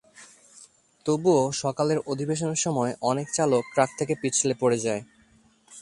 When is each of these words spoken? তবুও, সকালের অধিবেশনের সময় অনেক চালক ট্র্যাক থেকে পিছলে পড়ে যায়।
তবুও, 1.05 1.41
সকালের 1.53 1.99
অধিবেশনের 2.05 2.59
সময় 2.59 2.91
অনেক 3.01 3.27
চালক 3.33 3.63
ট্র্যাক 3.73 3.89
থেকে 3.97 4.13
পিছলে 4.21 4.53
পড়ে 4.59 4.77
যায়। 4.77 5.01